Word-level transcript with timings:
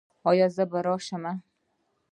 ایا 0.29 0.47
زه 0.55 0.63
بیا 0.71 0.79
راشم؟ 0.85 1.23